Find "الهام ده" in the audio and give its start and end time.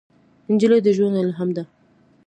1.21-1.63